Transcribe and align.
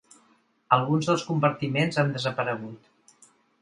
Alguns 0.77 1.11
dels 1.11 1.27
compartiments 1.29 2.01
han 2.05 2.13
desaparegut. 2.19 2.95